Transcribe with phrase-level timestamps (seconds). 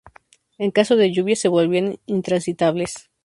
[0.63, 3.11] En caso de lluvias se volvían intransitables.